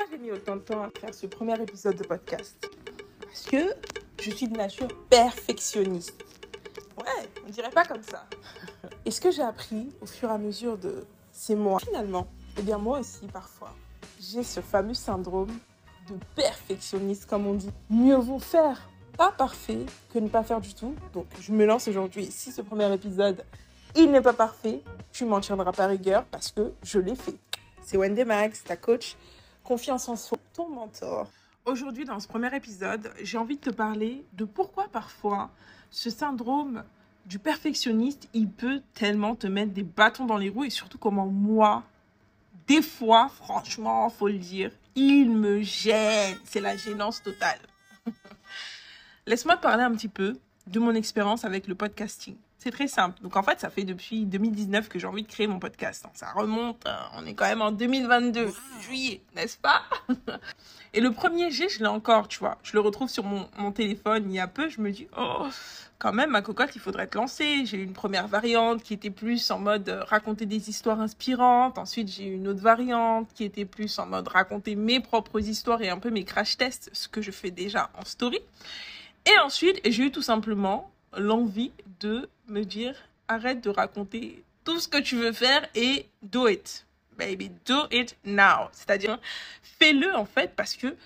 [0.00, 2.70] Pourquoi j'ai mis autant de temps à faire ce premier épisode de podcast?
[3.20, 3.74] Parce que
[4.18, 6.24] je suis de nature perfectionniste.
[6.96, 8.24] Ouais, on dirait pas comme ça.
[9.04, 12.28] Et ce que j'ai appris au fur et à mesure de ces mois, finalement,
[12.58, 13.74] eh bien moi aussi parfois,
[14.18, 15.52] j'ai ce fameux syndrome
[16.08, 17.70] de perfectionniste, comme on dit.
[17.90, 18.88] Mieux vaut faire
[19.18, 20.94] pas parfait que ne pas faire du tout.
[21.12, 22.24] Donc je me lance aujourd'hui.
[22.30, 23.44] Si ce premier épisode,
[23.94, 24.82] il n'est pas parfait,
[25.12, 27.36] tu m'en tiendras pas rigueur parce que je l'ai fait.
[27.82, 29.16] C'est Wendy Max, ta coach,
[29.64, 31.28] confiance en soi, ton mentor.
[31.64, 35.50] Aujourd'hui, dans ce premier épisode, j'ai envie de te parler de pourquoi parfois
[35.90, 36.84] ce syndrome
[37.26, 41.26] du perfectionniste, il peut tellement te mettre des bâtons dans les roues et surtout comment
[41.26, 41.84] moi,
[42.66, 46.36] des fois, franchement, faut le dire, il me gêne.
[46.44, 47.60] C'est la gênance totale.
[49.26, 50.38] Laisse-moi parler un petit peu
[50.70, 52.36] de mon expérience avec le podcasting.
[52.58, 53.20] C'est très simple.
[53.22, 56.04] Donc en fait, ça fait depuis 2019 que j'ai envie de créer mon podcast.
[56.12, 58.48] ça remonte, euh, on est quand même en 2022,
[58.82, 59.82] juillet, n'est-ce pas?
[60.92, 62.58] Et le premier G, je l'ai encore, tu vois.
[62.62, 64.68] Je le retrouve sur mon, mon, téléphone il y a peu.
[64.68, 65.46] Je me dis, oh,
[65.98, 67.64] quand même, ma cocotte, il faudrait te lancer.
[67.64, 71.78] J'ai eu une première variante qui était plus en mode euh, raconter des histoires inspirantes.
[71.78, 75.80] Ensuite, j'ai eu une autre variante qui était plus en mode raconter mes propres histoires
[75.80, 78.40] et un peu mes crash tests, ce que je fais déjà en story.
[79.26, 82.94] Et ensuite, j'ai eu tout simplement l'envie de me dire
[83.28, 86.86] arrête de raconter tout ce que tu veux faire et do it.
[87.16, 88.68] Baby, do it now.
[88.72, 89.18] C'est-à-dire,
[89.62, 90.96] fais-le en fait parce que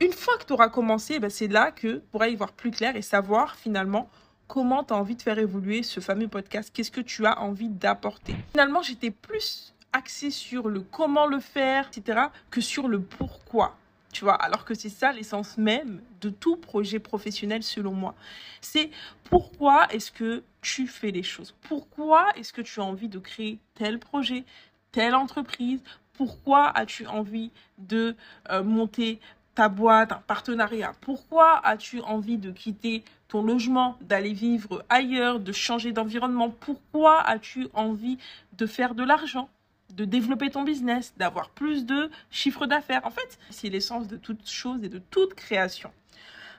[0.00, 2.70] une fois que tu auras commencé, ben c'est là que tu pourras y voir plus
[2.70, 4.10] clair et savoir finalement
[4.46, 6.70] comment tu as envie de faire évoluer ce fameux podcast.
[6.72, 8.34] Qu'est-ce que tu as envie d'apporter?
[8.52, 13.76] Finalement, j'étais plus axée sur le comment le faire, etc., que sur le pourquoi
[14.24, 18.14] alors que c'est ça l'essence même de tout projet professionnel selon moi.
[18.60, 18.90] C'est
[19.24, 21.54] pourquoi est-ce que tu fais les choses?
[21.62, 24.44] Pourquoi est-ce que tu as envie de créer tel projet,
[24.92, 25.82] telle entreprise?
[26.14, 28.16] Pourquoi as-tu envie de
[28.50, 29.20] euh, monter
[29.54, 30.92] ta boîte, un partenariat?
[31.00, 36.50] Pourquoi as-tu envie de quitter ton logement, d'aller vivre ailleurs, de changer d'environnement?
[36.50, 38.18] Pourquoi as-tu envie
[38.52, 39.48] de faire de l'argent?
[39.94, 43.04] De développer ton business, d'avoir plus de chiffre d'affaires.
[43.04, 45.92] En fait, c'est l'essence de toute chose et de toute création.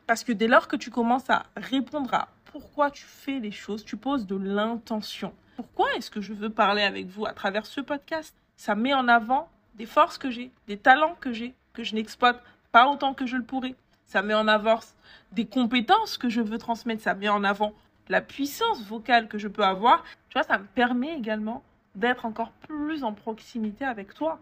[0.05, 3.83] Parce que dès lors que tu commences à répondre à pourquoi tu fais les choses,
[3.83, 5.33] tu poses de l'intention.
[5.57, 8.33] Pourquoi est-ce que je veux parler avec vous à travers ce podcast?
[8.55, 12.41] Ça met en avant des forces que j'ai, des talents que j'ai, que je n'exploite
[12.71, 13.75] pas autant que je le pourrais.
[14.05, 14.79] Ça met en avant
[15.33, 17.03] des compétences que je veux transmettre.
[17.03, 17.73] Ça met en avant
[18.07, 20.03] la puissance vocale que je peux avoir.
[20.29, 21.63] Tu vois, ça me permet également
[21.97, 24.39] d'être encore plus en proximité avec toi.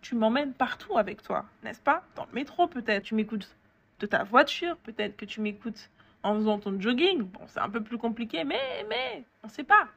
[0.00, 2.04] Tu m'emmènes partout avec toi, n'est-ce pas?
[2.14, 3.54] Dans le métro peut-être, tu m'écoutes
[4.00, 5.90] de ta voiture, peut-être que tu m'écoutes
[6.22, 7.22] en faisant ton jogging.
[7.22, 9.88] Bon, c'est un peu plus compliqué, mais, mais, on ne sait pas.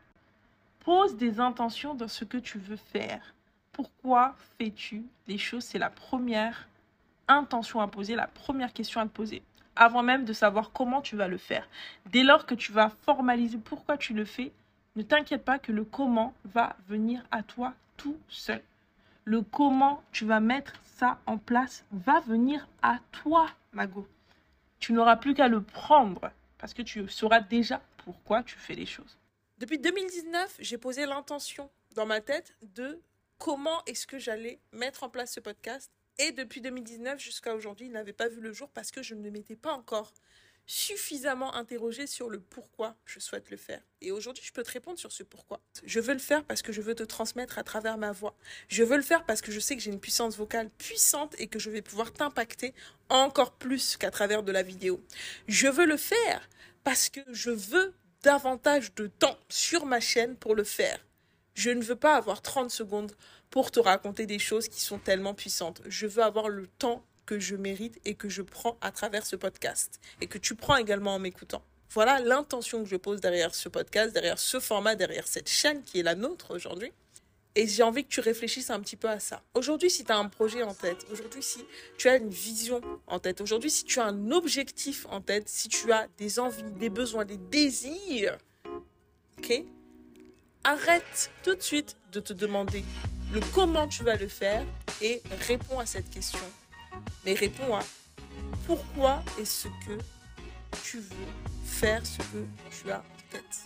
[0.80, 3.34] Pose des intentions dans ce que tu veux faire.
[3.74, 5.64] Pourquoi fais-tu les choses?
[5.64, 6.68] C'est la première
[7.28, 9.44] intention à poser, la première question à te poser,
[9.76, 11.68] avant même de savoir comment tu vas le faire.
[12.08, 14.52] Dès lors que tu vas formaliser pourquoi tu le fais,
[14.98, 18.62] ne t'inquiète pas que le comment va venir à toi tout seul.
[19.26, 24.08] Le comment tu vas mettre ça en place va venir à toi, Mago.
[24.80, 28.88] Tu n'auras plus qu'à le prendre parce que tu sauras déjà pourquoi tu fais les
[28.88, 29.18] choses.
[29.60, 33.00] Depuis 2019, j'ai posé l'intention dans ma tête de
[33.38, 35.92] comment est-ce que j'allais mettre en place ce podcast.
[36.18, 39.30] Et depuis 2019 jusqu'à aujourd'hui, il n'avait pas vu le jour parce que je ne
[39.30, 40.12] m'étais pas encore
[40.68, 43.82] suffisamment interrogé sur le pourquoi je souhaite le faire.
[44.02, 45.62] Et aujourd'hui, je peux te répondre sur ce pourquoi.
[45.86, 48.36] Je veux le faire parce que je veux te transmettre à travers ma voix.
[48.68, 51.48] Je veux le faire parce que je sais que j'ai une puissance vocale puissante et
[51.48, 52.74] que je vais pouvoir t'impacter
[53.10, 55.02] encore plus qu'à travers de la vidéo.
[55.48, 56.50] Je veux le faire
[56.84, 61.00] parce que je veux davantage de temps sur ma chaîne pour le faire.
[61.54, 63.16] Je ne veux pas avoir 30 secondes
[63.50, 65.82] pour te raconter des choses qui sont tellement puissantes.
[65.86, 69.36] Je veux avoir le temps que je mérite et que je prends à travers ce
[69.36, 71.62] podcast et que tu prends également en m'écoutant.
[71.92, 76.00] Voilà l'intention que je pose derrière ce podcast, derrière ce format, derrière cette chaîne qui
[76.00, 76.92] est la nôtre aujourd'hui.
[77.56, 79.42] Et j'ai envie que tu réfléchisses un petit peu à ça.
[79.56, 81.66] Aujourd'hui, si tu as un projet en tête, aujourd'hui, si
[81.98, 85.68] tu as une vision en tête, aujourd'hui, si tu as un objectif en tête, si
[85.68, 88.38] tu as des envies, des besoins, des désirs,
[89.38, 89.64] ok
[90.64, 92.84] Arrête tout de suite de te demander
[93.34, 94.66] le comment tu vas le faire
[95.02, 96.40] et réponds à cette question
[97.26, 97.82] mais réponds à
[98.66, 99.98] pourquoi est-ce que
[100.84, 101.28] tu veux
[101.64, 103.64] faire ce que tu as en tête.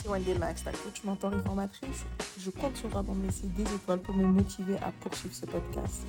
[0.00, 2.04] C'est Wendy Max, ta coach mentor et formatrice.
[2.38, 5.46] Je compte sur toi pour me laisser des étoiles pour me motiver à poursuivre ce
[5.46, 6.06] podcast.